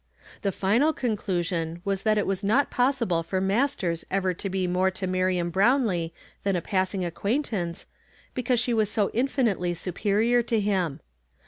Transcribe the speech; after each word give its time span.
The 0.41 0.51
final 0.51 0.93
conclusion 0.93 1.79
was 1.85 2.01
that 2.01 2.17
it 2.17 2.25
was 2.25 2.43
not 2.43 2.71
possible 2.71 3.21
for 3.21 3.39
Masters 3.39 4.03
ever 4.09 4.33
to 4.33 4.49
be 4.49 4.65
more 4.65 4.89
to 4.89 5.05
Miriam 5.05 5.51
Brownlee 5.51 6.11
than 6.41 6.55
a 6.55 6.59
pass 6.61 6.95
ing 6.95 7.05
acquaintance, 7.05 7.85
because 8.33 8.59
she 8.59 8.73
was 8.73 8.89
so 8.89 9.11
infinitely 9.13 9.75
superior 9.75 10.41
to 10.41 10.59
him. 10.59 11.01